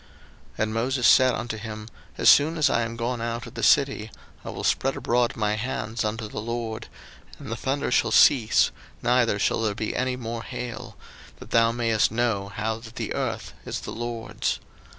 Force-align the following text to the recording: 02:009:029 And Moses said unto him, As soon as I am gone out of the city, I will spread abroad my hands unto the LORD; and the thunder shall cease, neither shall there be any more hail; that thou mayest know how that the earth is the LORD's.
02:009:029 0.55 0.63
And 0.63 0.73
Moses 0.73 1.07
said 1.07 1.35
unto 1.35 1.57
him, 1.57 1.87
As 2.17 2.27
soon 2.27 2.57
as 2.57 2.71
I 2.71 2.81
am 2.81 2.95
gone 2.95 3.21
out 3.21 3.45
of 3.45 3.53
the 3.53 3.61
city, 3.61 4.09
I 4.43 4.49
will 4.49 4.63
spread 4.63 4.97
abroad 4.97 5.35
my 5.35 5.53
hands 5.53 6.03
unto 6.03 6.27
the 6.27 6.41
LORD; 6.41 6.87
and 7.37 7.51
the 7.51 7.55
thunder 7.55 7.91
shall 7.91 8.09
cease, 8.09 8.71
neither 9.03 9.37
shall 9.37 9.61
there 9.61 9.75
be 9.75 9.95
any 9.95 10.15
more 10.15 10.41
hail; 10.41 10.97
that 11.37 11.51
thou 11.51 11.71
mayest 11.71 12.09
know 12.11 12.49
how 12.55 12.79
that 12.79 12.95
the 12.95 13.13
earth 13.13 13.53
is 13.63 13.81
the 13.81 13.91
LORD's. 13.93 14.59